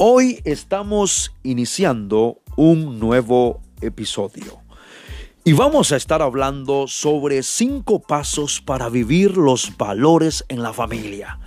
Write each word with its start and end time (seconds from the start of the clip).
Hoy 0.00 0.40
estamos 0.44 1.34
iniciando 1.42 2.38
un 2.54 3.00
nuevo 3.00 3.60
episodio 3.80 4.60
y 5.42 5.54
vamos 5.54 5.90
a 5.90 5.96
estar 5.96 6.22
hablando 6.22 6.86
sobre 6.86 7.42
cinco 7.42 7.98
pasos 7.98 8.60
para 8.60 8.90
vivir 8.90 9.36
los 9.36 9.76
valores 9.76 10.44
en 10.48 10.62
la 10.62 10.72
familia. 10.72 11.40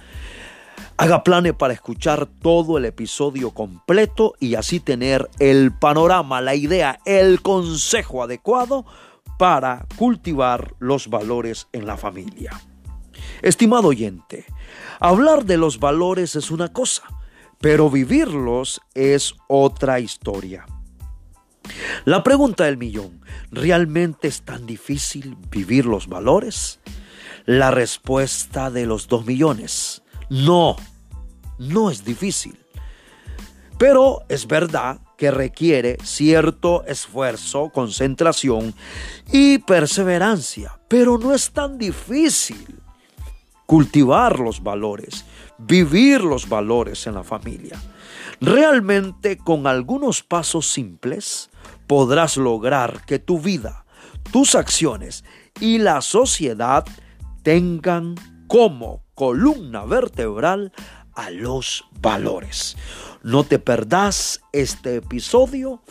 Haga 0.98 1.24
planes 1.24 1.54
para 1.54 1.74
escuchar 1.74 2.26
todo 2.26 2.78
el 2.78 2.84
episodio 2.84 3.52
completo 3.52 4.34
y 4.38 4.56
así 4.56 4.82
tener 4.82 5.30
el 5.40 5.72
panorama, 5.72 6.42
la 6.42 6.54
idea, 6.54 7.00
el 7.06 7.42
consejo 7.42 8.22
adecuado 8.22 8.86
para 9.38 9.86
cultivar 9.96 10.74
los 10.80 11.08
valores 11.08 11.70
en 11.72 11.88
la 11.88 11.96
familia. 11.96 12.62
Estimado 13.44 13.88
oyente, 13.88 14.44
hablar 15.00 15.46
de 15.46 15.56
los 15.56 15.80
valores 15.80 16.36
es 16.36 16.52
una 16.52 16.68
cosa 16.68 17.04
pero 17.62 17.90
vivirlos 17.90 18.82
es 18.94 19.36
otra 19.48 20.00
historia. 20.00 20.66
La 22.06 22.24
pregunta 22.24 22.66
del 22.66 22.78
millón, 22.78 23.22
¿realmente 23.52 24.28
es 24.28 24.42
tan 24.42 24.66
difícil 24.66 25.38
vivir 25.50 25.86
los 25.86 26.08
valores? 26.08 26.80
La 27.46 27.72
respuesta 27.72 28.72
de 28.72 28.86
los 28.86 29.08
dos 29.08 29.26
millones, 29.26 30.02
no, 30.30 30.76
no 31.60 31.92
es 31.92 32.04
difícil. 32.04 32.58
Pero 33.78 34.24
es 34.30 34.48
verdad 34.48 35.00
que 35.18 35.32
requiere 35.32 35.98
cierto 36.04 36.84
esfuerzo, 36.86 37.70
concentración 37.70 38.74
y 39.32 39.60
perseverancia, 39.60 40.80
pero 40.88 41.18
no 41.18 41.34
es 41.34 41.52
tan 41.52 41.78
difícil 41.78 42.82
cultivar 43.66 44.40
los 44.40 44.62
valores, 44.62 45.26
vivir 45.68 46.22
los 46.22 46.48
valores 46.50 47.08
en 47.08 47.16
la 47.16 47.24
familia. 47.24 47.80
Realmente 48.40 49.38
con 49.38 49.68
algunos 49.68 50.24
pasos 50.24 50.72
simples 50.72 51.50
podrás 51.88 52.38
lograr 52.38 53.06
que 53.06 53.20
tu 53.20 53.40
vida, 53.40 53.86
tus 54.32 54.56
acciones 54.56 55.24
y 55.60 55.78
la 55.78 56.02
sociedad 56.02 56.86
tengan 57.44 58.16
como 58.48 59.04
columna 59.16 59.86
vertebral 59.86 60.72
a 61.14 61.30
los 61.30 61.86
valores. 62.00 62.78
No 63.24 63.44
te 63.44 63.60
perdás 63.60 64.42
este 64.52 64.96
episodio 64.96 65.82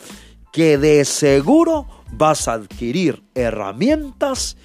que 0.51 0.77
de 0.77 1.05
seguro 1.05 1.87
vas 2.11 2.47
a 2.47 2.53
adquirir 2.53 3.23
herramientas 3.33 4.57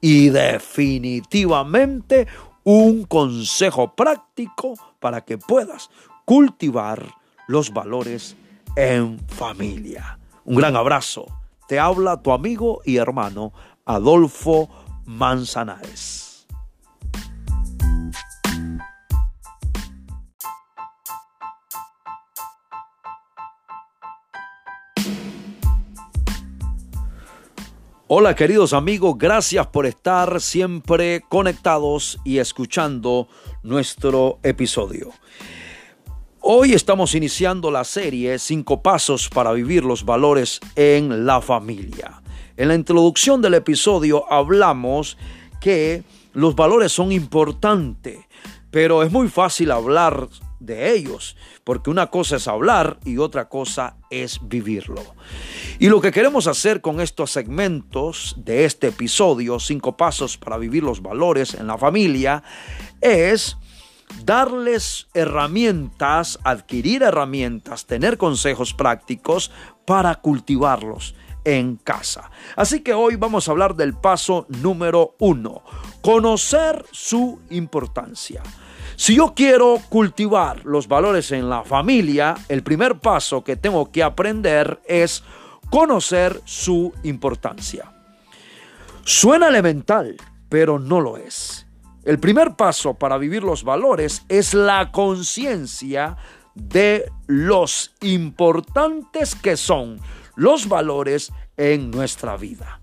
y 0.00 0.30
definitivamente 0.30 2.26
un 2.70 3.04
consejo 3.04 3.94
práctico 3.94 4.74
para 5.00 5.22
que 5.22 5.38
puedas 5.38 5.88
cultivar 6.26 7.02
los 7.46 7.72
valores 7.72 8.36
en 8.76 9.18
familia. 9.26 10.18
Un 10.44 10.56
gran 10.56 10.76
abrazo. 10.76 11.24
Te 11.66 11.80
habla 11.80 12.22
tu 12.22 12.30
amigo 12.30 12.82
y 12.84 12.98
hermano 12.98 13.54
Adolfo 13.86 14.68
Manzanares. 15.06 16.27
Hola 28.10 28.34
queridos 28.34 28.72
amigos, 28.72 29.18
gracias 29.18 29.66
por 29.66 29.84
estar 29.84 30.40
siempre 30.40 31.20
conectados 31.28 32.18
y 32.24 32.38
escuchando 32.38 33.28
nuestro 33.62 34.38
episodio. 34.42 35.10
Hoy 36.40 36.72
estamos 36.72 37.14
iniciando 37.14 37.70
la 37.70 37.84
serie 37.84 38.38
Cinco 38.38 38.82
Pasos 38.82 39.28
para 39.28 39.52
Vivir 39.52 39.84
los 39.84 40.06
Valores 40.06 40.58
en 40.74 41.26
la 41.26 41.42
Familia. 41.42 42.22
En 42.56 42.68
la 42.68 42.76
introducción 42.76 43.42
del 43.42 43.52
episodio 43.52 44.24
hablamos 44.32 45.18
que 45.60 46.02
los 46.32 46.56
valores 46.56 46.90
son 46.90 47.12
importantes, 47.12 48.20
pero 48.70 49.02
es 49.02 49.12
muy 49.12 49.28
fácil 49.28 49.70
hablar 49.70 50.28
de 50.60 50.92
ellos, 50.92 51.36
porque 51.64 51.90
una 51.90 52.08
cosa 52.08 52.36
es 52.36 52.48
hablar 52.48 52.98
y 53.04 53.18
otra 53.18 53.48
cosa 53.48 53.96
es 54.10 54.40
vivirlo. 54.42 55.02
Y 55.78 55.88
lo 55.88 56.00
que 56.00 56.12
queremos 56.12 56.46
hacer 56.46 56.80
con 56.80 57.00
estos 57.00 57.30
segmentos 57.30 58.34
de 58.38 58.64
este 58.64 58.88
episodio, 58.88 59.60
cinco 59.60 59.96
pasos 59.96 60.36
para 60.36 60.58
vivir 60.58 60.82
los 60.82 61.02
valores 61.02 61.54
en 61.54 61.66
la 61.66 61.78
familia, 61.78 62.42
es 63.00 63.56
darles 64.24 65.08
herramientas, 65.14 66.38
adquirir 66.42 67.02
herramientas, 67.02 67.86
tener 67.86 68.18
consejos 68.18 68.74
prácticos 68.74 69.50
para 69.84 70.14
cultivarlos 70.16 71.14
en 71.44 71.76
casa. 71.76 72.30
Así 72.56 72.80
que 72.80 72.94
hoy 72.94 73.16
vamos 73.16 73.48
a 73.48 73.52
hablar 73.52 73.74
del 73.74 73.94
paso 73.94 74.46
número 74.48 75.14
uno, 75.18 75.62
conocer 76.02 76.84
su 76.92 77.40
importancia. 77.50 78.42
Si 78.98 79.14
yo 79.14 79.32
quiero 79.32 79.80
cultivar 79.88 80.64
los 80.64 80.88
valores 80.88 81.30
en 81.30 81.48
la 81.48 81.62
familia, 81.62 82.34
el 82.48 82.64
primer 82.64 82.98
paso 82.98 83.44
que 83.44 83.54
tengo 83.54 83.92
que 83.92 84.02
aprender 84.02 84.80
es 84.84 85.22
conocer 85.70 86.42
su 86.44 86.92
importancia. 87.04 87.92
Suena 89.04 89.46
elemental, 89.46 90.16
pero 90.48 90.80
no 90.80 91.00
lo 91.00 91.16
es. 91.16 91.64
El 92.04 92.18
primer 92.18 92.56
paso 92.56 92.94
para 92.94 93.18
vivir 93.18 93.44
los 93.44 93.62
valores 93.62 94.24
es 94.28 94.52
la 94.52 94.90
conciencia 94.90 96.16
de 96.56 97.08
los 97.28 97.94
importantes 98.00 99.36
que 99.36 99.56
son 99.56 100.00
los 100.34 100.68
valores 100.68 101.32
en 101.56 101.92
nuestra 101.92 102.36
vida. 102.36 102.80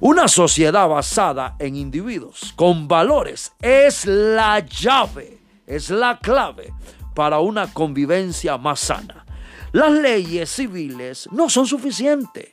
Una 0.00 0.28
sociedad 0.28 0.86
basada 0.86 1.56
en 1.58 1.76
individuos 1.76 2.52
con 2.56 2.88
valores 2.88 3.54
es 3.62 4.04
la 4.04 4.58
llave 4.58 5.45
es 5.66 5.90
la 5.90 6.18
clave 6.18 6.72
para 7.14 7.40
una 7.40 7.72
convivencia 7.72 8.58
más 8.58 8.80
sana. 8.80 9.24
Las 9.72 9.90
leyes 9.92 10.50
civiles 10.50 11.28
no 11.32 11.50
son 11.50 11.66
suficientes. 11.66 12.52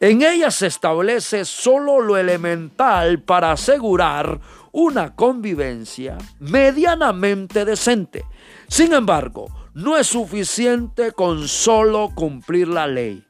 En 0.00 0.22
ellas 0.22 0.54
se 0.54 0.68
establece 0.68 1.44
solo 1.44 2.00
lo 2.00 2.16
elemental 2.16 3.20
para 3.20 3.52
asegurar 3.52 4.40
una 4.72 5.14
convivencia 5.14 6.16
medianamente 6.38 7.64
decente. 7.64 8.24
Sin 8.68 8.92
embargo, 8.92 9.46
no 9.74 9.96
es 9.96 10.06
suficiente 10.06 11.12
con 11.12 11.48
solo 11.48 12.12
cumplir 12.14 12.68
la 12.68 12.86
ley. 12.86 13.24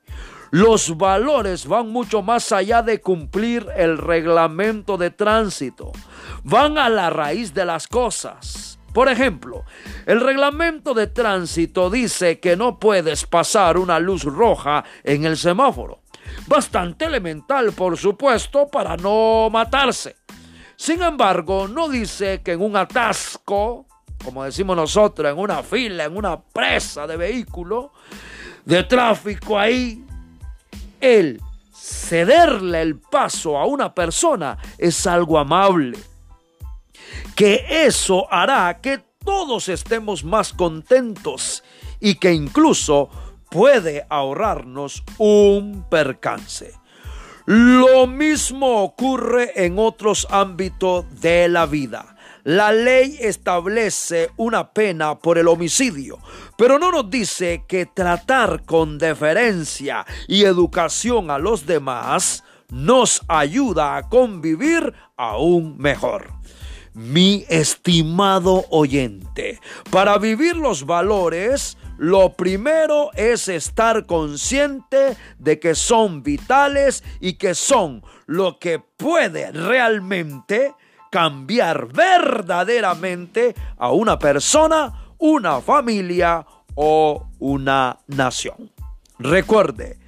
Los 0.51 0.97
valores 0.97 1.67
van 1.67 1.89
mucho 1.89 2.23
más 2.23 2.53
allá 2.53 2.83
de 2.83 3.01
cumplir 3.01 3.67
el 3.77 3.99
reglamento 3.99 4.97
de 4.97 5.11
tránsito. 5.11 5.93
Van 6.45 6.79
a 6.79 6.89
la 6.89 7.11
raíz 7.11 7.53
de 7.53 7.65
las 7.65 7.87
cosas 7.87 8.78
por 8.93 9.09
ejemplo, 9.09 9.65
el 10.07 10.21
reglamento 10.21 10.95
de 10.95 11.07
tránsito 11.07 11.91
dice 11.91 12.41
que 12.41 12.57
no 12.57 12.79
puedes 12.79 13.27
pasar 13.27 13.79
una 13.79 13.99
luz 13.99 14.25
roja 14.25 14.85
en 15.05 15.25
el 15.25 15.37
semáforo. 15.37 16.01
Bastante 16.47 17.05
elemental, 17.05 17.73
por 17.73 17.97
supuesto, 17.97 18.69
para 18.69 18.97
no 18.97 19.49
matarse. 19.51 20.17
Sin 20.77 21.03
embargo, 21.03 21.69
no 21.69 21.89
dice 21.89 22.41
que 22.43 22.53
en 22.53 22.63
un 22.63 22.77
atasco, 22.77 23.87
como 24.25 24.45
decimos 24.45 24.77
nosotros, 24.77 25.31
en 25.31 25.39
una 25.39 25.63
fila, 25.63 26.05
en 26.05 26.17
una 26.17 26.41
presa 26.41 27.07
de 27.07 27.17
vehículo, 27.17 27.93
de 28.65 28.85
tráfico 28.85 29.59
ahí, 29.59 30.05
el 31.01 31.41
cederle 31.73 32.83
el 32.83 32.99
paso 32.99 33.59
a 33.59 33.67
una 33.67 33.95
persona 33.95 34.59
es 34.77 35.07
algo 35.07 35.39
amable 35.39 35.99
que 37.35 37.65
eso 37.69 38.27
hará 38.33 38.81
que 38.81 39.01
todos 39.25 39.69
estemos 39.69 40.25
más 40.25 40.53
contentos 40.53 41.63
y 42.01 42.15
que 42.17 42.33
incluso 42.33 43.11
puede 43.51 44.07
ahorrarnos 44.09 45.03
un 45.19 45.85
percance. 45.91 46.73
Lo 47.47 48.07
mismo 48.07 48.83
ocurre 48.83 49.65
en 49.65 49.79
otros 49.79 50.27
ámbitos 50.31 51.05
de 51.21 51.49
la 51.49 51.67
vida. 51.67 52.17
La 52.45 52.73
ley 52.73 53.19
establece 53.21 54.31
una 54.37 54.73
pena 54.73 55.19
por 55.19 55.39
el 55.39 55.49
homicidio, 55.49 56.19
pero 56.57 56.79
no 56.79 56.91
nos 56.91 57.11
dice 57.11 57.65
que 57.69 57.87
tratar 57.87 58.65
con 58.65 58.99
deferencia 58.99 60.07
y 60.27 60.45
educación 60.45 61.31
a 61.31 61.39
los 61.39 61.67
demás 61.67 62.45
nos 62.71 63.23
ayuda 63.29 63.97
a 63.97 64.09
convivir 64.09 64.95
aún 65.17 65.77
mejor 65.79 66.38
mi 66.99 67.45
estimado 67.49 68.65
oyente. 68.71 69.61
Para 69.89 70.19
vivir 70.19 70.57
los 70.57 70.85
valores, 70.85 71.79
lo 71.97 72.33
primero 72.33 73.13
es 73.15 73.47
estar 73.47 74.05
consciente 74.05 75.17
de 75.39 75.61
que 75.61 75.77
son 75.77 76.25
vitales 76.25 77.05
y 77.21 77.35
que 77.35 77.55
son 77.55 78.03
lo 78.27 78.59
que 78.59 78.81
puede 78.81 79.53
realmente 79.53 80.75
cambiar 81.13 81.87
verdaderamente 81.87 83.55
a 83.77 83.93
una 83.93 84.19
persona, 84.19 85.13
una 85.19 85.61
familia 85.61 86.45
o 86.75 87.29
una 87.39 87.97
nación. 88.09 88.73
Recuerde, 89.21 90.01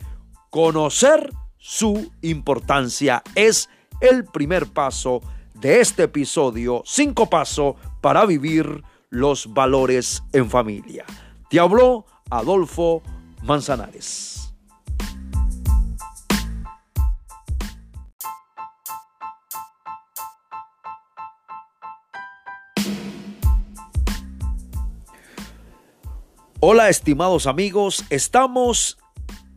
conocer 0.51 1.31
su 1.57 2.11
importancia 2.23 3.23
es 3.37 3.69
el 4.01 4.25
primer 4.25 4.67
paso 4.67 5.21
de 5.61 5.81
este 5.81 6.05
episodio, 6.05 6.83
cinco 6.87 7.29
pasos 7.29 7.77
para 8.01 8.25
vivir 8.25 8.83
los 9.11 9.53
valores 9.53 10.23
en 10.33 10.49
familia. 10.49 11.05
Te 11.49 11.61
habló 11.61 12.07
Adolfo 12.31 13.03
Manzanares. 13.43 14.53
Hola 26.63 26.91
estimados 26.91 27.47
amigos, 27.47 28.05
estamos 28.11 28.99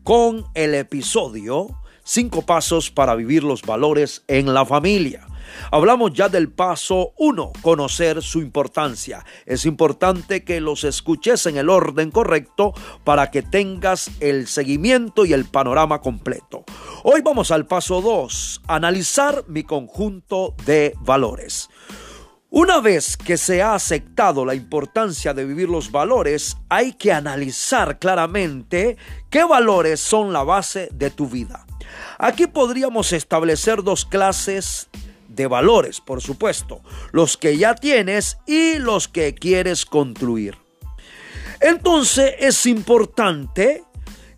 con 0.04 0.46
el 0.54 0.74
episodio 0.74 1.68
5 2.06 2.42
pasos 2.46 2.92
para 2.92 3.16
vivir 3.16 3.44
los 3.44 3.62
valores 3.62 4.24
en 4.28 4.54
la 4.54 4.66
familia. 4.66 5.26
Hablamos 5.72 6.14
ya 6.14 6.30
del 6.30 6.52
paso 6.52 7.14
1, 7.18 7.52
conocer 7.62 8.22
su 8.22 8.40
importancia. 8.40 9.26
Es 9.46 9.66
importante 9.66 10.44
que 10.44 10.62
los 10.62 10.84
escuches 10.84 11.46
en 11.46 11.58
el 11.58 11.70
orden 11.70 12.12
correcto 12.12 12.74
para 13.04 13.32
que 13.32 13.42
tengas 13.42 14.12
el 14.20 14.48
seguimiento 14.48 15.26
y 15.26 15.34
el 15.34 15.46
panorama 15.46 16.02
completo. 16.02 16.64
Hoy 17.04 17.22
vamos 17.22 17.52
al 17.52 17.66
paso 17.66 18.02
2, 18.02 18.62
analizar 18.68 19.46
mi 19.48 19.64
conjunto 19.64 20.56
de 20.66 20.94
valores. 21.02 21.70
Una 22.56 22.82
vez 22.82 23.18
que 23.18 23.38
se 23.38 23.64
ha 23.64 23.74
aceptado 23.74 24.46
la 24.46 24.54
importancia 24.54 25.34
de 25.34 25.44
vivir 25.44 25.70
los 25.70 25.92
valores, 25.92 26.56
hay 26.70 26.94
que 26.94 27.12
analizar 27.12 27.98
claramente 27.98 28.96
qué 29.32 29.44
valores 29.44 30.00
son 30.00 30.32
la 30.32 30.44
base 30.44 30.88
de 30.94 31.10
tu 31.10 31.28
vida. 31.28 31.66
Aquí 32.20 32.46
podríamos 32.46 33.12
establecer 33.12 33.82
dos 33.82 34.06
clases 34.06 34.88
de 35.33 35.47
valores, 35.47 36.01
por 36.01 36.21
supuesto, 36.21 36.81
los 37.12 37.38
que 37.38 37.57
ya 37.57 37.75
tienes 37.75 38.38
y 38.45 38.77
los 38.80 39.07
que 39.07 39.33
quieres 39.33 39.85
construir. 39.85 40.57
Entonces 41.59 42.35
es 42.39 42.65
importante 42.65 43.83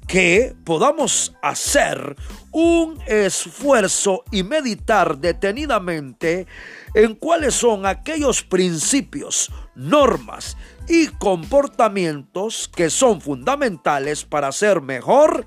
que 0.08 0.56
podamos 0.64 1.34
hacer 1.42 2.16
un 2.52 3.00
esfuerzo 3.08 4.24
y 4.32 4.44
meditar 4.44 5.18
detenidamente 5.18 6.48
en 6.94 7.16
cuáles 7.16 7.56
son 7.56 7.86
aquellos 7.86 8.44
principios, 8.44 9.52
normas 9.76 10.56
y 10.88 11.08
comportamientos 11.08 12.70
que 12.74 12.90
son 12.90 13.20
fundamentales 13.20 14.24
para 14.24 14.52
ser 14.52 14.82
mejor 14.82 15.46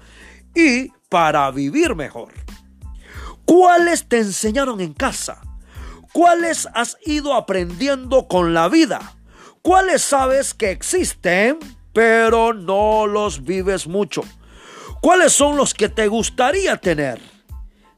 y 0.54 0.90
para 1.08 1.50
vivir 1.50 1.94
mejor. 1.94 2.32
¿Cuáles 3.48 4.06
te 4.06 4.18
enseñaron 4.18 4.78
en 4.82 4.92
casa? 4.92 5.40
¿Cuáles 6.12 6.68
has 6.74 6.98
ido 7.06 7.32
aprendiendo 7.32 8.28
con 8.28 8.52
la 8.52 8.68
vida? 8.68 9.16
¿Cuáles 9.62 10.02
sabes 10.02 10.52
que 10.52 10.70
existen, 10.70 11.58
pero 11.94 12.52
no 12.52 13.06
los 13.06 13.44
vives 13.44 13.86
mucho? 13.86 14.20
¿Cuáles 15.00 15.32
son 15.32 15.56
los 15.56 15.72
que 15.72 15.88
te 15.88 16.08
gustaría 16.08 16.76
tener? 16.76 17.22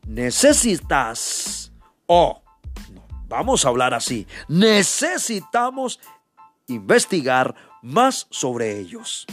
Necesitas, 0.06 1.72
o 2.06 2.44
vamos 3.26 3.64
a 3.64 3.70
hablar 3.70 3.92
así, 3.92 4.28
necesitamos 4.46 5.98
investigar 6.68 7.56
más 7.82 8.28
sobre 8.30 8.78
ellos. 8.78 9.26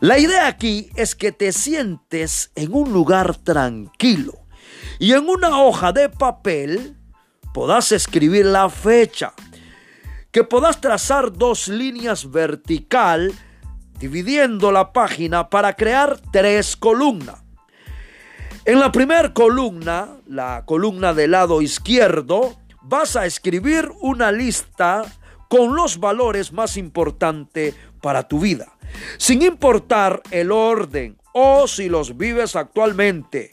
La 0.00 0.18
idea 0.18 0.46
aquí 0.46 0.90
es 0.94 1.14
que 1.14 1.32
te 1.32 1.52
sientes 1.52 2.50
en 2.54 2.74
un 2.74 2.92
lugar 2.92 3.38
tranquilo 3.38 4.45
y 4.98 5.12
en 5.12 5.28
una 5.28 5.62
hoja 5.62 5.92
de 5.92 6.08
papel 6.08 6.96
podás 7.52 7.92
escribir 7.92 8.46
la 8.46 8.68
fecha, 8.68 9.32
que 10.30 10.44
podás 10.44 10.80
trazar 10.80 11.32
dos 11.32 11.68
líneas 11.68 12.30
vertical 12.30 13.32
dividiendo 13.98 14.72
la 14.72 14.92
página 14.92 15.48
para 15.48 15.74
crear 15.74 16.20
tres 16.30 16.76
columnas. 16.76 17.42
En 18.64 18.80
la 18.80 18.90
primera 18.90 19.32
columna, 19.32 20.08
la 20.26 20.64
columna 20.66 21.14
del 21.14 21.30
lado 21.30 21.62
izquierdo, 21.62 22.56
vas 22.82 23.16
a 23.16 23.24
escribir 23.24 23.90
una 24.00 24.32
lista 24.32 25.04
con 25.48 25.76
los 25.76 25.98
valores 25.98 26.52
más 26.52 26.76
importantes 26.76 27.74
para 28.02 28.26
tu 28.26 28.40
vida, 28.40 28.76
sin 29.18 29.42
importar 29.42 30.20
el 30.30 30.50
orden 30.50 31.16
o 31.32 31.66
si 31.68 31.88
los 31.88 32.16
vives 32.16 32.56
actualmente. 32.56 33.50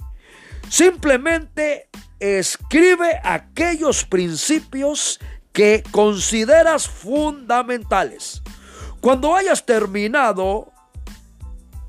Simplemente 0.74 1.88
escribe 2.20 3.22
aquellos 3.24 4.06
principios 4.06 5.20
que 5.52 5.84
consideras 5.92 6.88
fundamentales. 6.88 8.42
Cuando 9.00 9.36
hayas 9.36 9.68
terminado, 9.68 10.72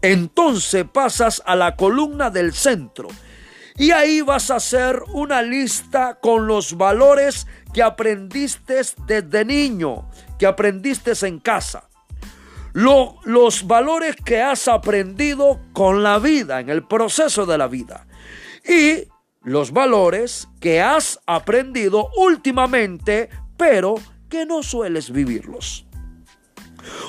entonces 0.03 0.85
pasas 0.85 1.43
a 1.47 1.57
la 1.57 1.77
columna 1.77 2.29
del 2.29 2.53
centro 2.53 3.09
y 3.75 3.93
ahí 3.93 4.21
vas 4.21 4.51
a 4.51 4.57
hacer 4.57 5.03
una 5.15 5.41
lista 5.41 6.19
con 6.21 6.47
los 6.47 6.77
valores 6.77 7.47
que 7.73 7.83
aprendiste 7.83 8.83
desde 9.07 9.47
niño, 9.47 10.11
que 10.39 10.45
aprendiste 10.45 11.13
en 11.27 11.39
casa. 11.39 11.89
los 12.75 13.67
valores 13.67 14.15
que 14.15 14.43
has 14.43 14.69
aprendido 14.69 15.59
con 15.73 16.03
la 16.03 16.19
vida, 16.19 16.61
en 16.61 16.69
el 16.69 16.87
proceso 16.87 17.47
de 17.47 17.57
la 17.57 17.67
vida. 17.67 18.07
Y 18.67 19.09
los 19.43 19.73
valores 19.73 20.49
que 20.61 20.81
has 20.81 21.21
aprendido 21.27 22.11
últimamente, 22.17 23.29
pero 23.57 23.97
que 24.29 24.47
no 24.47 24.63
sueles 24.63 25.11
vivirlos. 25.11 25.87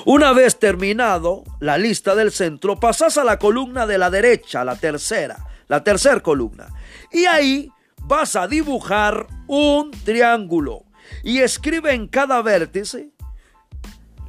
Una 0.04 0.32
vez 0.32 0.58
terminado 0.58 1.44
la 1.60 1.78
lista 1.78 2.14
del 2.14 2.32
centro, 2.32 2.76
pasas 2.76 3.18
a 3.18 3.24
la 3.24 3.38
columna 3.38 3.86
de 3.86 3.98
la 3.98 4.10
derecha, 4.10 4.64
la 4.64 4.76
tercera, 4.76 5.36
la 5.68 5.82
tercera 5.82 6.20
columna. 6.20 6.68
Y 7.12 7.26
ahí 7.26 7.70
vas 8.02 8.36
a 8.36 8.46
dibujar 8.46 9.26
un 9.46 9.90
triángulo 9.90 10.84
y 11.22 11.38
escribe 11.38 11.92
en 11.92 12.08
cada 12.08 12.42
vértice, 12.42 13.10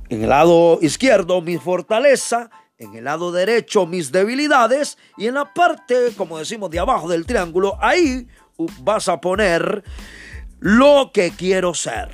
en 0.10 0.24
el 0.24 0.30
lado 0.30 0.80
izquierdo 0.82 1.42
mi 1.42 1.58
fortaleza, 1.58 2.50
en 2.78 2.96
el 2.96 3.06
lado 3.06 3.32
derecho 3.32 3.88
mis 3.88 4.12
debilidades 4.12 4.98
y 5.18 5.28
en 5.28 5.36
la 5.36 5.54
parte, 5.54 6.14
como 6.16 6.38
decimos, 6.38 6.70
de 6.70 6.80
abajo 6.80 7.10
del 7.10 7.26
triángulo, 7.26 7.78
ahí 7.82 8.28
vas 8.82 9.08
a 9.08 9.20
poner 9.20 9.84
lo 10.60 11.12
que 11.14 11.32
quiero 11.32 11.74
ser. 11.74 12.10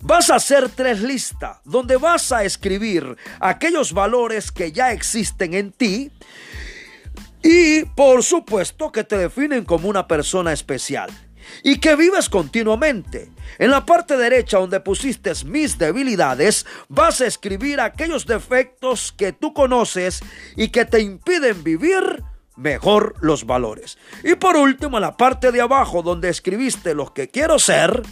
Vas 0.00 0.30
a 0.30 0.36
hacer 0.36 0.68
tres 0.68 1.00
listas 1.00 1.58
donde 1.64 1.96
vas 1.96 2.32
a 2.32 2.44
escribir 2.44 3.16
aquellos 3.40 3.92
valores 3.92 4.50
que 4.50 4.72
ya 4.72 4.92
existen 4.92 5.54
en 5.54 5.70
ti 5.70 6.10
y 7.42 7.84
por 7.84 8.22
supuesto 8.24 8.90
que 8.90 9.04
te 9.04 9.16
definen 9.16 9.64
como 9.64 9.88
una 9.88 10.08
persona 10.08 10.52
especial 10.52 11.10
y 11.62 11.78
que 11.78 11.96
vives 11.96 12.28
continuamente. 12.28 13.30
En 13.58 13.70
la 13.70 13.84
parte 13.84 14.16
derecha 14.16 14.58
donde 14.58 14.80
pusiste 14.80 15.32
mis 15.44 15.78
debilidades, 15.78 16.66
vas 16.88 17.20
a 17.20 17.26
escribir 17.26 17.80
aquellos 17.80 18.26
defectos 18.26 19.12
que 19.16 19.32
tú 19.32 19.52
conoces 19.52 20.20
y 20.56 20.68
que 20.68 20.84
te 20.84 21.00
impiden 21.00 21.62
vivir 21.62 22.22
mejor 22.56 23.14
los 23.20 23.44
valores. 23.46 23.98
Y 24.24 24.34
por 24.34 24.56
último, 24.56 24.98
en 24.98 25.02
la 25.02 25.16
parte 25.16 25.52
de 25.52 25.60
abajo 25.60 26.02
donde 26.02 26.28
escribiste 26.28 26.94
los 26.94 27.12
que 27.12 27.28
quiero 27.28 27.58
ser, 27.58 28.02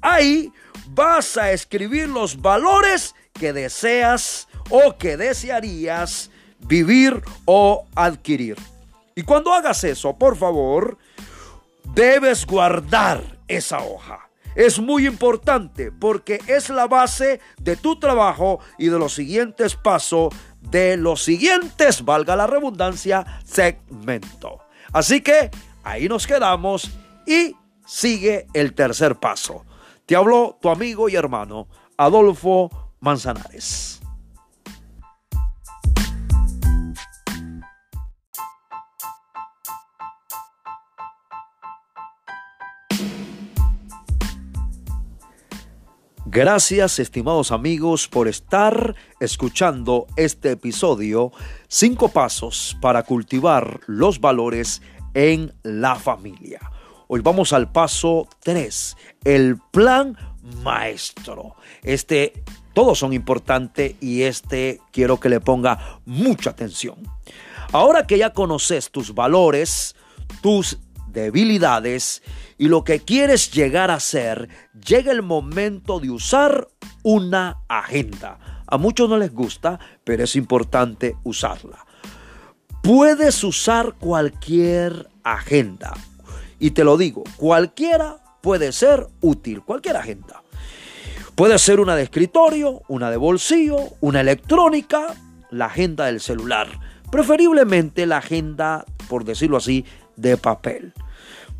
ahí 0.00 0.52
vas 0.88 1.36
a 1.36 1.52
escribir 1.52 2.08
los 2.08 2.40
valores 2.40 3.14
que 3.32 3.52
deseas 3.52 4.48
o 4.70 4.96
que 4.98 5.16
desearías 5.16 6.30
vivir 6.60 7.22
o 7.44 7.86
adquirir. 7.94 8.56
Y 9.14 9.22
cuando 9.22 9.52
hagas 9.52 9.84
eso, 9.84 10.16
por 10.16 10.36
favor, 10.36 10.96
debes 11.94 12.46
guardar 12.46 13.22
esa 13.48 13.80
hoja. 13.80 14.28
Es 14.54 14.78
muy 14.78 15.06
importante 15.06 15.90
porque 15.90 16.40
es 16.46 16.68
la 16.68 16.86
base 16.86 17.40
de 17.58 17.76
tu 17.76 17.98
trabajo 17.98 18.60
y 18.78 18.88
de 18.88 18.98
los 18.98 19.14
siguientes 19.14 19.76
pasos 19.76 20.34
de 20.60 20.96
los 20.96 21.22
siguientes, 21.22 22.04
valga 22.04 22.36
la 22.36 22.46
redundancia, 22.46 23.40
segmento. 23.44 24.60
Así 24.92 25.20
que 25.20 25.50
ahí 25.82 26.08
nos 26.08 26.26
quedamos 26.26 26.90
y 27.26 27.56
sigue 27.86 28.46
el 28.52 28.74
tercer 28.74 29.16
paso. 29.16 29.64
Te 30.06 30.16
habló 30.16 30.58
tu 30.60 30.68
amigo 30.68 31.08
y 31.08 31.16
hermano 31.16 31.68
Adolfo 31.96 32.70
Manzanares. 33.00 34.01
Gracias, 46.34 46.98
estimados 46.98 47.52
amigos, 47.52 48.08
por 48.08 48.26
estar 48.26 48.96
escuchando 49.20 50.06
este 50.16 50.52
episodio, 50.52 51.30
Cinco 51.68 52.08
Pasos 52.08 52.74
para 52.80 53.02
cultivar 53.02 53.80
los 53.86 54.18
valores 54.18 54.80
en 55.12 55.52
la 55.62 55.94
familia. 55.94 56.58
Hoy 57.06 57.20
vamos 57.20 57.52
al 57.52 57.70
paso 57.70 58.28
3, 58.44 58.96
el 59.24 59.58
plan 59.72 60.16
maestro. 60.62 61.56
Este, 61.82 62.42
todos 62.72 63.00
son 63.00 63.12
importantes 63.12 63.96
y 64.00 64.22
este 64.22 64.80
quiero 64.90 65.20
que 65.20 65.28
le 65.28 65.40
ponga 65.40 66.00
mucha 66.06 66.48
atención. 66.48 66.96
Ahora 67.72 68.06
que 68.06 68.16
ya 68.16 68.32
conoces 68.32 68.90
tus 68.90 69.14
valores, 69.14 69.96
tus 70.40 70.78
debilidades 71.12 72.22
y 72.58 72.68
lo 72.68 72.84
que 72.84 73.00
quieres 73.00 73.50
llegar 73.50 73.90
a 73.90 74.00
ser, 74.00 74.48
llega 74.84 75.12
el 75.12 75.22
momento 75.22 76.00
de 76.00 76.10
usar 76.10 76.68
una 77.02 77.58
agenda. 77.68 78.38
A 78.66 78.78
muchos 78.78 79.08
no 79.08 79.18
les 79.18 79.32
gusta, 79.32 79.78
pero 80.04 80.24
es 80.24 80.34
importante 80.36 81.16
usarla. 81.24 81.84
Puedes 82.82 83.44
usar 83.44 83.94
cualquier 83.98 85.08
agenda. 85.22 85.94
Y 86.58 86.70
te 86.70 86.84
lo 86.84 86.96
digo, 86.96 87.24
cualquiera 87.36 88.16
puede 88.40 88.72
ser 88.72 89.08
útil, 89.20 89.62
cualquier 89.62 89.96
agenda. 89.96 90.42
Puede 91.34 91.58
ser 91.58 91.80
una 91.80 91.96
de 91.96 92.02
escritorio, 92.02 92.82
una 92.88 93.10
de 93.10 93.16
bolsillo, 93.16 93.78
una 94.00 94.20
electrónica, 94.20 95.14
la 95.50 95.66
agenda 95.66 96.06
del 96.06 96.20
celular. 96.20 96.68
Preferiblemente 97.10 98.06
la 98.06 98.18
agenda, 98.18 98.84
por 99.08 99.24
decirlo 99.24 99.56
así, 99.56 99.84
de 100.16 100.36
papel 100.36 100.92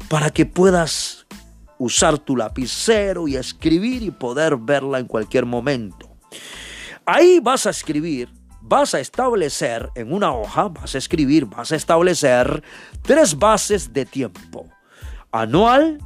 para 0.09 0.31
que 0.31 0.47
puedas 0.47 1.27
usar 1.79 2.19
tu 2.19 2.37
lapicero 2.37 3.27
y 3.27 3.37
escribir 3.37 4.03
y 4.03 4.11
poder 4.11 4.57
verla 4.57 4.99
en 4.99 5.07
cualquier 5.07 5.47
momento. 5.47 6.09
Ahí 7.05 7.41
vas 7.41 7.67
a 7.67 7.71
escribir, 7.71 8.29
vas 8.61 8.95
a 8.95 9.01
establecer 9.01 9.91
en 9.95 10.13
una 10.13 10.33
hoja, 10.33 10.69
vas 10.69 10.95
a 10.95 10.99
escribir, 10.99 11.47
vas 11.47 11.73
a 11.73 11.77
establecer 11.77 12.63
tres 13.03 13.37
bases 13.37 13.93
de 13.93 14.07
tiempo. 14.07 14.69
Anual, 15.33 15.99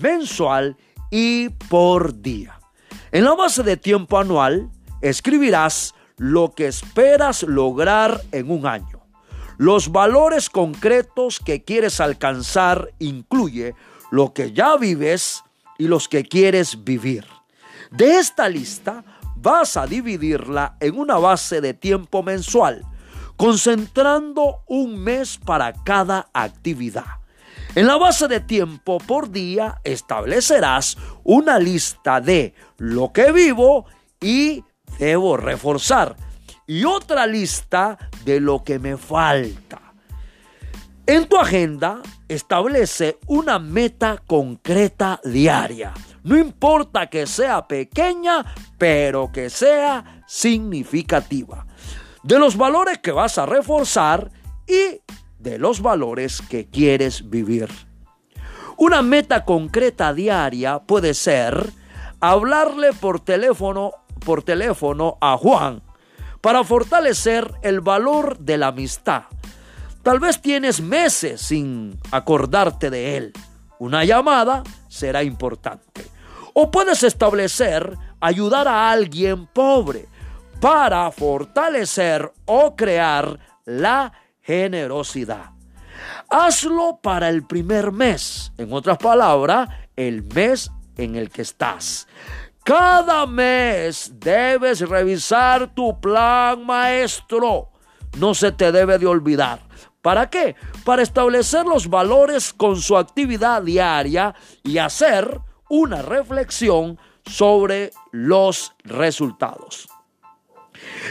mensual 0.00 0.76
y 1.10 1.48
por 1.48 2.20
día. 2.20 2.60
En 3.12 3.24
la 3.24 3.34
base 3.34 3.62
de 3.62 3.76
tiempo 3.76 4.18
anual 4.18 4.70
escribirás 5.00 5.94
lo 6.18 6.52
que 6.52 6.66
esperas 6.66 7.42
lograr 7.42 8.20
en 8.32 8.50
un 8.50 8.66
año. 8.66 8.95
Los 9.58 9.90
valores 9.90 10.50
concretos 10.50 11.40
que 11.40 11.64
quieres 11.64 12.00
alcanzar 12.00 12.92
incluye 12.98 13.74
lo 14.10 14.34
que 14.34 14.52
ya 14.52 14.76
vives 14.76 15.42
y 15.78 15.88
los 15.88 16.08
que 16.08 16.24
quieres 16.24 16.84
vivir. 16.84 17.24
De 17.90 18.18
esta 18.18 18.48
lista 18.48 19.02
vas 19.36 19.76
a 19.76 19.86
dividirla 19.86 20.76
en 20.80 20.98
una 20.98 21.16
base 21.16 21.60
de 21.60 21.72
tiempo 21.72 22.22
mensual, 22.22 22.84
concentrando 23.36 24.62
un 24.66 24.98
mes 24.98 25.38
para 25.38 25.72
cada 25.72 26.28
actividad. 26.34 27.06
En 27.74 27.86
la 27.86 27.96
base 27.96 28.28
de 28.28 28.40
tiempo 28.40 28.98
por 28.98 29.30
día 29.30 29.80
establecerás 29.84 30.96
una 31.24 31.58
lista 31.58 32.20
de 32.20 32.54
lo 32.78 33.12
que 33.12 33.32
vivo 33.32 33.86
y 34.20 34.64
debo 34.98 35.36
reforzar 35.36 36.16
y 36.66 36.84
otra 36.84 37.26
lista 37.26 37.96
de 38.26 38.40
lo 38.40 38.64
que 38.64 38.78
me 38.80 38.96
falta. 38.96 39.80
En 41.06 41.28
tu 41.28 41.36
agenda 41.36 42.02
establece 42.28 43.18
una 43.28 43.60
meta 43.60 44.20
concreta 44.26 45.20
diaria. 45.24 45.94
No 46.24 46.36
importa 46.36 47.06
que 47.06 47.28
sea 47.28 47.68
pequeña, 47.68 48.44
pero 48.76 49.30
que 49.30 49.48
sea 49.48 50.24
significativa. 50.26 51.66
De 52.24 52.40
los 52.40 52.56
valores 52.56 52.98
que 52.98 53.12
vas 53.12 53.38
a 53.38 53.46
reforzar 53.46 54.32
y 54.66 55.00
de 55.38 55.58
los 55.58 55.80
valores 55.80 56.42
que 56.42 56.68
quieres 56.68 57.30
vivir. 57.30 57.68
Una 58.76 59.02
meta 59.02 59.44
concreta 59.44 60.12
diaria 60.12 60.80
puede 60.80 61.14
ser 61.14 61.70
hablarle 62.18 62.92
por 62.92 63.20
teléfono, 63.20 63.92
por 64.24 64.42
teléfono 64.42 65.16
a 65.20 65.36
Juan 65.36 65.85
para 66.46 66.62
fortalecer 66.62 67.54
el 67.62 67.80
valor 67.80 68.38
de 68.38 68.56
la 68.56 68.68
amistad. 68.68 69.24
Tal 70.04 70.20
vez 70.20 70.40
tienes 70.40 70.80
meses 70.80 71.40
sin 71.40 71.98
acordarte 72.12 72.88
de 72.88 73.16
él. 73.16 73.32
Una 73.80 74.04
llamada 74.04 74.62
será 74.86 75.24
importante. 75.24 76.06
O 76.54 76.70
puedes 76.70 77.02
establecer 77.02 77.98
ayudar 78.20 78.68
a 78.68 78.92
alguien 78.92 79.48
pobre 79.48 80.06
para 80.60 81.10
fortalecer 81.10 82.32
o 82.44 82.76
crear 82.76 83.40
la 83.64 84.12
generosidad. 84.40 85.50
Hazlo 86.30 87.00
para 87.02 87.28
el 87.28 87.44
primer 87.44 87.90
mes, 87.90 88.52
en 88.56 88.72
otras 88.72 88.98
palabras, 88.98 89.68
el 89.96 90.22
mes 90.22 90.70
en 90.96 91.16
el 91.16 91.28
que 91.28 91.42
estás. 91.42 92.06
Cada 92.66 93.26
mes 93.26 94.10
debes 94.18 94.80
revisar 94.80 95.72
tu 95.72 96.00
plan 96.00 96.66
maestro. 96.66 97.68
No 98.18 98.34
se 98.34 98.50
te 98.50 98.72
debe 98.72 98.98
de 98.98 99.06
olvidar. 99.06 99.60
¿Para 100.02 100.28
qué? 100.28 100.56
Para 100.84 101.02
establecer 101.02 101.64
los 101.64 101.88
valores 101.88 102.52
con 102.52 102.74
su 102.80 102.96
actividad 102.96 103.62
diaria 103.62 104.34
y 104.64 104.78
hacer 104.78 105.40
una 105.68 106.02
reflexión 106.02 106.98
sobre 107.24 107.92
los 108.10 108.72
resultados. 108.82 109.88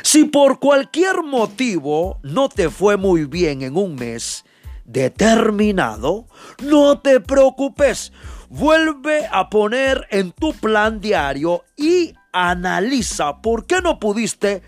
Si 0.04 0.26
por 0.26 0.60
cualquier 0.60 1.24
motivo 1.24 2.20
no 2.22 2.50
te 2.50 2.70
fue 2.70 2.98
muy 2.98 3.24
bien 3.24 3.62
en 3.62 3.78
un 3.78 3.96
mes 3.96 4.44
determinado, 4.84 6.28
no 6.62 7.00
te 7.00 7.22
preocupes 7.22 8.12
Vuelve 8.58 9.28
a 9.30 9.50
poner 9.50 10.08
en 10.12 10.32
tu 10.32 10.54
plan 10.54 11.02
diario 11.02 11.66
y 11.76 12.14
analiza 12.32 13.42
por 13.42 13.66
qué 13.66 13.82
no 13.82 14.00
pudiste 14.00 14.62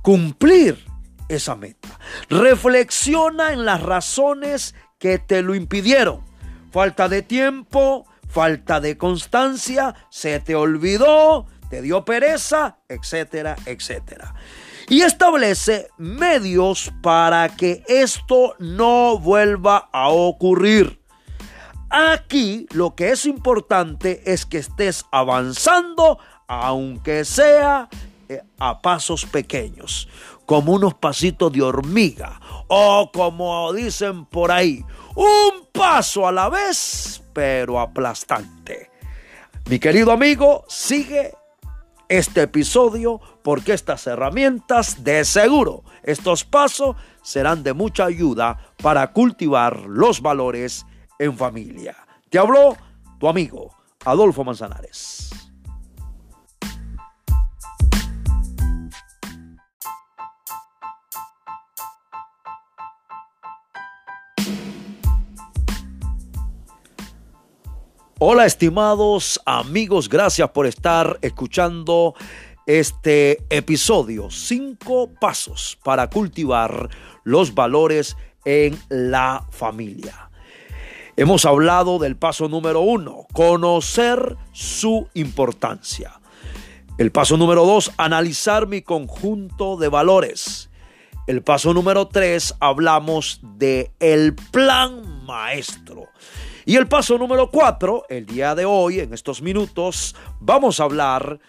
cumplir 0.00 0.82
esa 1.28 1.54
meta. 1.54 2.00
Reflexiona 2.30 3.52
en 3.52 3.66
las 3.66 3.82
razones 3.82 4.74
que 4.98 5.18
te 5.18 5.42
lo 5.42 5.54
impidieron. 5.54 6.22
Falta 6.72 7.10
de 7.10 7.20
tiempo, 7.20 8.06
falta 8.26 8.80
de 8.80 8.96
constancia, 8.96 9.94
se 10.08 10.40
te 10.40 10.54
olvidó, 10.54 11.44
te 11.68 11.82
dio 11.82 12.06
pereza, 12.06 12.78
etcétera, 12.88 13.56
etcétera. 13.66 14.34
Y 14.88 15.02
establece 15.02 15.88
medios 15.98 16.90
para 17.02 17.54
que 17.54 17.84
esto 17.86 18.56
no 18.58 19.18
vuelva 19.18 19.90
a 19.92 20.08
ocurrir. 20.08 21.04
Aquí 21.98 22.66
lo 22.72 22.94
que 22.94 23.08
es 23.08 23.24
importante 23.24 24.20
es 24.30 24.44
que 24.44 24.58
estés 24.58 25.06
avanzando, 25.10 26.18
aunque 26.46 27.24
sea 27.24 27.88
eh, 28.28 28.42
a 28.58 28.82
pasos 28.82 29.24
pequeños, 29.24 30.06
como 30.44 30.74
unos 30.74 30.92
pasitos 30.92 31.50
de 31.54 31.62
hormiga, 31.62 32.38
o 32.68 33.10
como 33.10 33.72
dicen 33.72 34.26
por 34.26 34.52
ahí, 34.52 34.84
un 35.14 35.68
paso 35.72 36.28
a 36.28 36.32
la 36.32 36.50
vez, 36.50 37.22
pero 37.32 37.80
aplastante. 37.80 38.90
Mi 39.70 39.78
querido 39.78 40.12
amigo, 40.12 40.66
sigue 40.68 41.32
este 42.10 42.42
episodio 42.42 43.22
porque 43.42 43.72
estas 43.72 44.06
herramientas 44.06 45.02
de 45.02 45.24
seguro, 45.24 45.82
estos 46.02 46.44
pasos 46.44 46.94
serán 47.22 47.62
de 47.62 47.72
mucha 47.72 48.04
ayuda 48.04 48.74
para 48.82 49.14
cultivar 49.14 49.78
los 49.86 50.20
valores 50.20 50.84
en 51.18 51.36
familia. 51.36 51.96
Te 52.28 52.38
habló 52.38 52.76
tu 53.18 53.28
amigo 53.28 53.74
Adolfo 54.04 54.44
Manzanares. 54.44 55.30
Hola 68.18 68.46
estimados 68.46 69.38
amigos, 69.44 70.08
gracias 70.08 70.48
por 70.50 70.66
estar 70.66 71.18
escuchando 71.20 72.14
este 72.64 73.44
episodio. 73.50 74.30
Cinco 74.30 75.10
pasos 75.20 75.78
para 75.84 76.08
cultivar 76.08 76.88
los 77.24 77.54
valores 77.54 78.16
en 78.46 78.78
la 78.88 79.46
familia. 79.50 80.30
Hemos 81.18 81.46
hablado 81.46 81.98
del 81.98 82.14
paso 82.14 82.46
número 82.46 82.82
uno, 82.82 83.26
conocer 83.32 84.36
su 84.52 85.08
importancia. 85.14 86.20
El 86.98 87.10
paso 87.10 87.38
número 87.38 87.64
dos, 87.64 87.90
analizar 87.96 88.66
mi 88.66 88.82
conjunto 88.82 89.78
de 89.78 89.88
valores. 89.88 90.68
El 91.26 91.42
paso 91.42 91.72
número 91.72 92.08
tres, 92.08 92.54
hablamos 92.60 93.40
de 93.42 93.92
el 93.98 94.34
plan 94.34 95.24
maestro. 95.24 96.02
Y 96.66 96.76
el 96.76 96.86
paso 96.86 97.16
número 97.16 97.50
cuatro, 97.50 98.04
el 98.10 98.26
día 98.26 98.54
de 98.54 98.66
hoy, 98.66 99.00
en 99.00 99.14
estos 99.14 99.40
minutos, 99.40 100.14
vamos 100.38 100.80
a 100.80 100.84
hablar 100.84 101.40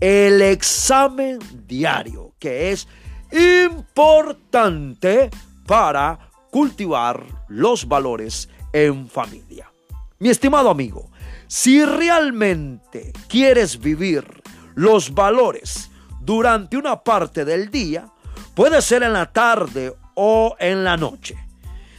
el 0.00 0.42
examen 0.42 1.38
diario, 1.64 2.34
que 2.40 2.72
es 2.72 2.88
importante 3.30 5.30
para 5.64 6.18
cultivar 6.50 7.24
los 7.48 7.86
valores 7.86 8.48
en 8.84 9.08
familia. 9.08 9.72
Mi 10.18 10.28
estimado 10.28 10.68
amigo, 10.68 11.10
si 11.46 11.82
realmente 11.82 13.12
quieres 13.26 13.80
vivir 13.80 14.42
los 14.74 15.14
valores 15.14 15.90
durante 16.20 16.76
una 16.76 17.02
parte 17.02 17.46
del 17.46 17.70
día, 17.70 18.12
puede 18.54 18.82
ser 18.82 19.02
en 19.02 19.14
la 19.14 19.32
tarde 19.32 19.96
o 20.14 20.56
en 20.58 20.84
la 20.84 20.98
noche. 20.98 21.36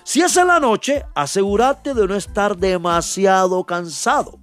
Si 0.04 0.22
es 0.22 0.38
en 0.38 0.48
la 0.48 0.60
noche, 0.60 1.04
asegúrate 1.16 1.96
de 1.96 2.08
no 2.08 2.16
estar 2.16 2.56
demasiado 2.56 3.64
cansado, 3.66 4.40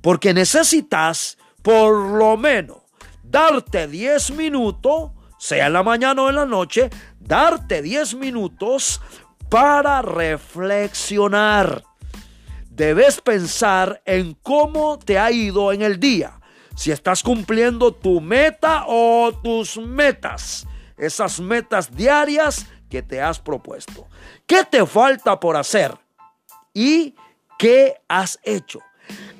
porque 0.00 0.32
necesitas 0.32 1.36
por 1.62 1.92
lo 2.16 2.36
menos 2.36 2.78
darte 3.24 3.88
10 3.88 4.30
minutos, 4.32 5.10
sea 5.36 5.66
en 5.66 5.72
la 5.72 5.82
mañana 5.82 6.22
o 6.22 6.28
en 6.28 6.36
la 6.36 6.46
noche, 6.46 6.90
darte 7.18 7.82
10 7.82 8.14
minutos 8.14 9.00
para 9.48 10.02
reflexionar. 10.02 11.82
Debes 12.70 13.20
pensar 13.20 14.02
en 14.04 14.34
cómo 14.34 14.98
te 14.98 15.18
ha 15.18 15.30
ido 15.30 15.72
en 15.72 15.82
el 15.82 15.98
día, 15.98 16.40
si 16.74 16.90
estás 16.90 17.22
cumpliendo 17.22 17.94
tu 17.94 18.20
meta 18.20 18.84
o 18.86 19.32
tus 19.42 19.78
metas, 19.78 20.66
esas 20.98 21.40
metas 21.40 21.94
diarias 21.94 22.66
que 22.90 23.02
te 23.02 23.20
has 23.20 23.38
propuesto. 23.38 24.06
¿Qué 24.46 24.64
te 24.64 24.84
falta 24.84 25.40
por 25.40 25.56
hacer? 25.56 25.96
¿Y 26.74 27.14
qué 27.58 27.94
has 28.08 28.38
hecho? 28.42 28.80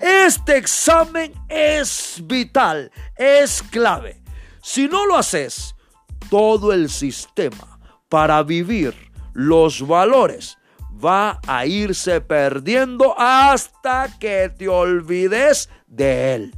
Este 0.01 0.57
examen 0.57 1.35
es 1.49 2.23
vital, 2.25 2.91
es 3.17 3.63
clave. 3.63 4.23
Si 4.63 4.89
no 4.89 5.05
lo 5.07 5.17
haces, 5.17 5.75
todo 6.31 6.73
el 6.73 6.89
sistema 6.89 7.79
para 8.09 8.43
vivir 8.43 9.06
los 9.37 9.87
valores 9.87 10.57
va 11.05 11.41
a 11.47 11.67
irse 11.67 12.23
perdiendo 12.23 13.15
hasta 13.19 14.09
que 14.19 14.49
te 14.49 14.67
olvides 14.67 15.69
de 15.87 16.35
él. 16.35 16.55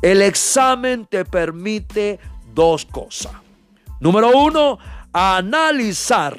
El 0.00 0.22
examen 0.22 1.04
te 1.04 1.26
permite 1.26 2.18
dos 2.54 2.86
cosas. 2.86 3.32
Número 4.00 4.30
uno, 4.34 4.78
analizar 5.12 6.38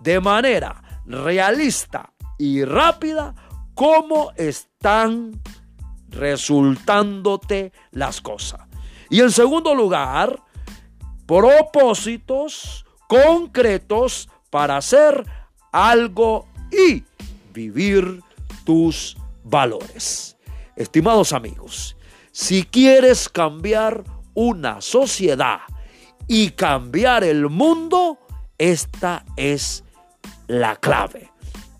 de 0.00 0.18
manera 0.18 0.82
realista 1.04 2.10
y 2.38 2.64
rápida 2.64 3.34
cómo 3.74 4.32
están 4.36 5.38
resultándote 6.08 7.70
las 7.90 8.22
cosas. 8.22 8.62
Y 9.10 9.20
en 9.20 9.30
segundo 9.30 9.74
lugar, 9.74 10.42
propósitos 11.26 12.86
concretos 13.06 14.30
para 14.52 14.76
hacer 14.76 15.24
algo 15.72 16.46
y 16.70 17.02
vivir 17.54 18.20
tus 18.64 19.16
valores. 19.42 20.36
Estimados 20.76 21.32
amigos, 21.32 21.96
si 22.32 22.62
quieres 22.62 23.30
cambiar 23.30 24.04
una 24.34 24.82
sociedad 24.82 25.60
y 26.28 26.50
cambiar 26.50 27.24
el 27.24 27.48
mundo, 27.48 28.18
esta 28.58 29.24
es 29.36 29.84
la 30.48 30.76
clave. 30.76 31.30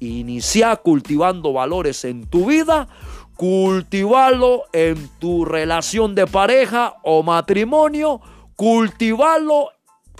Inicia 0.00 0.74
cultivando 0.76 1.52
valores 1.52 2.06
en 2.06 2.26
tu 2.26 2.46
vida, 2.46 2.88
cultivalo 3.36 4.64
en 4.72 5.10
tu 5.18 5.44
relación 5.44 6.14
de 6.14 6.26
pareja 6.26 6.94
o 7.02 7.22
matrimonio, 7.22 8.22
cultivalo 8.56 9.72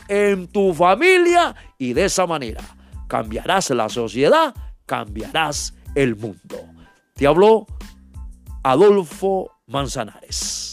en 0.08 0.48
tu 0.48 0.74
familia 0.74 1.54
y 1.78 1.92
de 1.92 2.06
esa 2.06 2.26
manera 2.26 2.62
cambiarás 3.08 3.70
la 3.70 3.88
sociedad, 3.88 4.54
cambiarás 4.86 5.74
el 5.94 6.16
mundo. 6.16 6.66
Te 7.14 7.26
habló 7.26 7.66
Adolfo 8.62 9.50
Manzanares. 9.66 10.72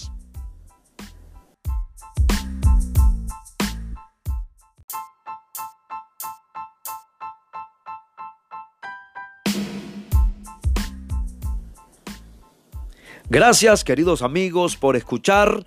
Gracias 13.31 13.83
queridos 13.83 14.23
amigos 14.23 14.75
por 14.75 14.95
escuchar 14.95 15.63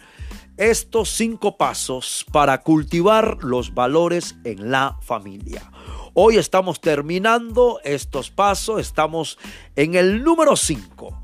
estos 0.57 1.11
cinco 1.11 1.57
pasos 1.57 2.25
para 2.31 2.63
cultivar 2.63 3.39
los 3.43 3.75
valores 3.75 4.37
en 4.45 4.71
la 4.71 4.99
familia. 5.01 5.71
Hoy 6.15 6.37
estamos 6.37 6.81
terminando 6.81 7.81
estos 7.85 8.31
pasos, 8.31 8.81
estamos 8.81 9.39
en 9.77 9.95
el 9.95 10.23
número 10.23 10.57
5. 10.57 11.21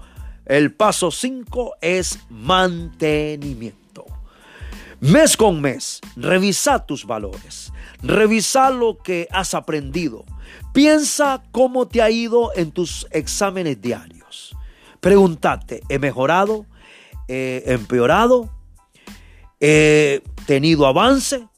El 0.46 0.72
paso 0.72 1.10
5 1.10 1.76
es 1.80 2.18
mantenimiento. 2.30 4.06
Mes 5.00 5.36
con 5.36 5.60
mes, 5.60 6.00
revisa 6.16 6.84
tus 6.86 7.04
valores, 7.04 7.72
revisa 8.02 8.70
lo 8.70 8.98
que 8.98 9.28
has 9.30 9.54
aprendido, 9.54 10.24
piensa 10.72 11.42
cómo 11.52 11.86
te 11.86 12.02
ha 12.02 12.10
ido 12.10 12.50
en 12.56 12.72
tus 12.72 13.06
exámenes 13.10 13.80
diarios 13.80 14.18
Pregúntate, 15.00 15.82
¿he 15.88 15.98
mejorado? 15.98 16.66
¿He 17.28 17.62
empeorado? 17.66 18.50
¿He 19.60 20.22
tenido 20.46 20.86
avance? 20.86 21.48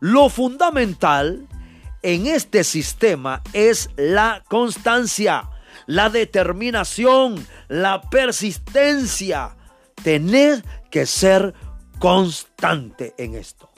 Lo 0.00 0.28
fundamental 0.28 1.46
en 2.02 2.26
este 2.26 2.64
sistema 2.64 3.42
es 3.52 3.90
la 3.96 4.44
constancia, 4.48 5.50
la 5.86 6.10
determinación, 6.10 7.46
la 7.68 8.02
persistencia. 8.02 9.56
Tener 10.02 10.62
que 10.90 11.06
ser 11.06 11.54
constante 11.98 13.14
en 13.16 13.34
esto. 13.34 13.70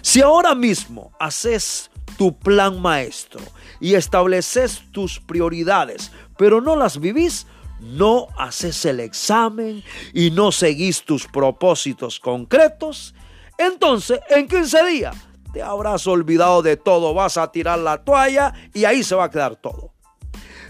Si 0.00 0.20
ahora 0.20 0.54
mismo 0.54 1.12
haces 1.20 1.90
tu 2.18 2.36
plan 2.36 2.80
maestro 2.80 3.40
y 3.80 3.94
estableces 3.94 4.82
tus 4.90 5.20
prioridades, 5.20 6.10
pero 6.36 6.60
no 6.60 6.74
las 6.74 6.98
vivís, 6.98 7.46
no 7.82 8.28
haces 8.36 8.84
el 8.84 9.00
examen 9.00 9.82
y 10.12 10.30
no 10.30 10.52
seguís 10.52 11.02
tus 11.02 11.26
propósitos 11.26 12.20
concretos, 12.20 13.14
entonces 13.58 14.20
en 14.30 14.48
15 14.48 14.86
días 14.86 15.16
te 15.52 15.62
habrás 15.62 16.06
olvidado 16.06 16.62
de 16.62 16.76
todo, 16.76 17.12
vas 17.12 17.36
a 17.36 17.52
tirar 17.52 17.78
la 17.78 18.02
toalla 18.02 18.54
y 18.72 18.84
ahí 18.84 19.02
se 19.02 19.14
va 19.14 19.24
a 19.24 19.30
quedar 19.30 19.56
todo. 19.56 19.92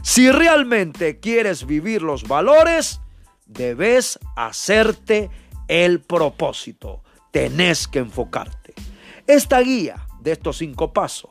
Si 0.03 0.31
realmente 0.33 1.21
quieres 1.21 1.65
vivir 1.65 2.03
los 2.03 2.25
valores, 2.25 3.01
debes 3.47 4.19
hacerte 4.35 5.31
el 5.69 6.01
propósito, 6.01 7.03
tenés 7.31 7.87
que 7.87 8.01
enfocarte. 8.01 8.75
Esta 9.29 9.61
guía 9.61 10.07
de 10.21 10.33
estos 10.33 10.59
cinco 10.59 10.93
pasos 10.93 11.31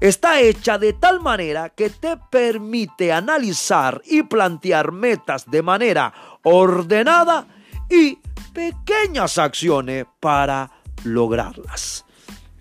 está 0.00 0.40
hecha 0.40 0.78
de 0.78 0.92
tal 0.92 1.20
manera 1.20 1.70
que 1.70 1.90
te 1.90 2.16
permite 2.30 3.12
analizar 3.12 4.00
y 4.04 4.22
plantear 4.22 4.92
metas 4.92 5.50
de 5.50 5.62
manera 5.62 6.12
ordenada 6.42 7.46
y 7.90 8.18
pequeñas 8.52 9.38
acciones 9.38 10.06
para 10.20 10.70
lograrlas. 11.04 12.04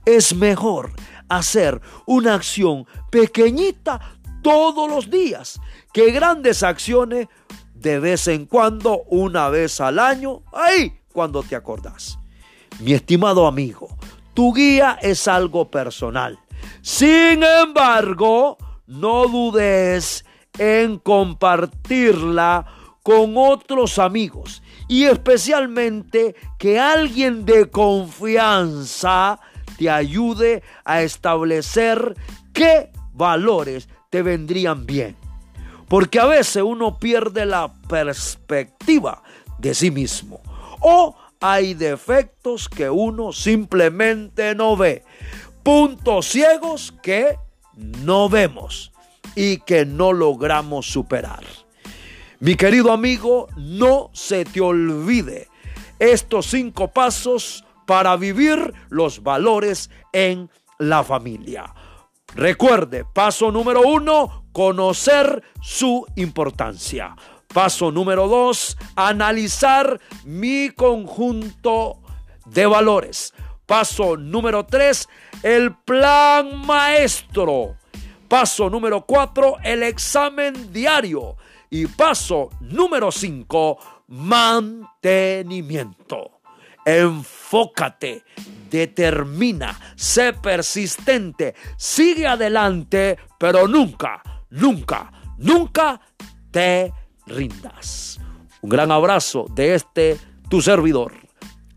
Es 0.06 0.36
mejor 0.36 0.93
hacer 1.30 1.82
una 2.06 2.36
acción 2.36 2.86
pequeñita 3.12 4.19
todos 4.41 4.89
los 4.89 5.10
días 5.10 5.60
que 5.93 6.12
grandes 6.12 6.63
acciones 6.63 7.28
de 7.73 8.00
vez 8.00 8.28
en 8.28 8.45
cuando, 8.45 9.04
una 9.08 9.50
vez 9.50 9.80
al 9.82 10.00
año, 10.00 10.41
ahí 10.54 11.00
cuando 11.13 11.43
te 11.43 11.56
acordás. 11.56 12.17
Mi 12.80 12.93
estimado 12.93 13.45
amigo, 13.45 13.95
tu 14.34 14.54
guía 14.54 14.97
es 15.02 15.28
algo 15.28 15.69
personal 15.69 16.39
sin 16.82 17.43
embargo, 17.43 18.58
no 18.88 19.27
dudes 19.27 20.25
en 20.58 20.97
compartirla 20.97 22.65
con 23.03 23.34
otros 23.38 23.99
amigos 23.99 24.62
y 24.88 25.03
especialmente 25.06 26.36
que 26.58 26.80
alguien 26.80 27.45
de 27.45 27.69
confianza 27.69 29.39
te 29.77 29.89
ayude 29.89 30.63
a 30.84 31.01
establecer 31.01 32.15
qué 32.53 32.91
valores 33.13 33.89
te 34.10 34.21
vendrían 34.21 34.86
bien. 34.86 35.15
Porque 35.88 36.19
a 36.19 36.25
veces 36.25 36.63
uno 36.63 36.99
pierde 36.99 37.45
la 37.45 37.73
perspectiva 37.88 39.23
de 39.58 39.73
sí 39.73 39.91
mismo 39.91 40.41
o 40.82 41.15
hay 41.39 41.73
defectos 41.75 42.67
que 42.67 42.89
uno 42.89 43.32
simplemente 43.32 44.56
no 44.56 44.75
ve 44.75 45.03
puntos 45.67 46.27
ciegos 46.27 46.93
que 47.03 47.38
no 47.75 48.30
vemos 48.30 48.93
y 49.36 49.58
que 49.58 49.86
no 49.86 50.13
logramos 50.13 50.86
superar. 50.86 51.43
Mi 52.39 52.56
querido 52.56 52.93
amigo, 52.93 53.49
no 53.58 54.10
se 54.13 54.45
te 54.45 54.62
olvide 54.62 55.49
estos 55.99 56.45
cinco 56.45 56.88
pasos 56.88 57.65
para 57.86 58.15
vivir 58.15 58.73
los 58.88 59.23
valores 59.23 59.89
en 60.13 60.49
la 60.80 61.03
familia. 61.03 61.75
Recuerde, 62.34 63.03
paso 63.03 63.51
número 63.51 63.82
uno, 63.82 64.45
conocer 64.53 65.43
su 65.62 66.06
importancia. 66.15 67.13
Paso 67.53 67.91
número 67.91 68.30
dos, 68.30 68.77
analizar 68.95 69.99
mi 70.23 70.69
conjunto 70.69 71.99
de 72.45 72.65
valores. 72.65 73.34
Paso 73.67 74.17
número 74.17 74.65
tres, 74.65 75.08
el 75.43 75.75
plan 75.75 76.65
maestro. 76.65 77.75
Paso 78.30 78.69
número 78.69 79.06
cuatro, 79.06 79.58
el 79.62 79.84
examen 79.84 80.71
diario. 80.71 81.36
Y 81.69 81.86
paso 81.86 82.49
número 82.62 83.12
cinco, 83.12 83.77
mantenimiento. 84.08 86.39
Enfócate, 86.86 88.23
determina, 88.69 89.77
sé 89.97 90.32
persistente, 90.32 91.56
sigue 91.75 92.25
adelante, 92.25 93.17
pero 93.38 93.67
nunca, 93.67 94.23
nunca, 94.49 95.12
nunca 95.38 95.99
te 96.51 96.93
rindas. 97.25 98.21
Un 98.62 98.69
gran 98.69 98.93
abrazo 98.93 99.45
de 99.53 99.75
este 99.75 100.17
tu 100.49 100.62
servidor, 100.62 101.12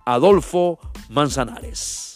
Adolfo 0.06 0.78
Manzanares. 1.10 2.09